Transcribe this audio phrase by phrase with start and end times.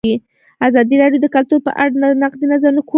[0.67, 2.89] ازادي راډیو د کلتور په اړه د نقدي نظرونو کوربه وه.